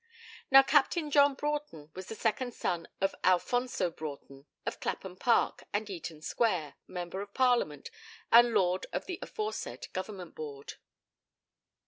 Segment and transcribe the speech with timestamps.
[0.49, 5.87] Now Captain John Broughton was the second son of Alfonso Broughton, of Clapham Park and
[5.91, 7.91] Eaton Square, Member of Parliament,
[8.31, 10.73] and Lord of the aforesaid Government Board.